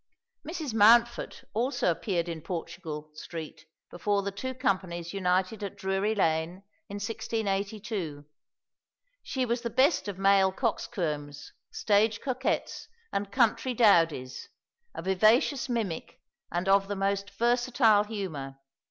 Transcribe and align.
Mrs. 0.43 0.73
Mountfort 0.73 1.43
also 1.53 1.91
appeared 1.91 2.27
in 2.27 2.41
Portugal 2.41 3.11
Street 3.13 3.67
before 3.91 4.23
the 4.23 4.31
two 4.31 4.55
companies 4.55 5.13
united 5.13 5.61
at 5.63 5.77
Drury 5.77 6.15
Lane 6.15 6.63
in 6.89 6.95
1682. 6.95 8.25
She 9.21 9.45
was 9.45 9.61
the 9.61 9.69
best 9.69 10.07
of 10.07 10.17
male 10.17 10.51
coxcombs, 10.51 11.53
stage 11.69 12.19
coquettes, 12.19 12.87
and 13.13 13.31
country 13.31 13.75
dowdies, 13.75 14.49
a 14.95 15.03
vivacious 15.03 15.69
mimic, 15.69 16.19
and 16.51 16.67
of 16.67 16.87
the 16.87 16.95
most 16.95 17.29
versatile 17.29 18.05
humour. 18.05 18.55